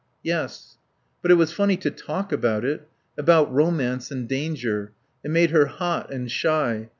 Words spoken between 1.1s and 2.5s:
But it was funny to talk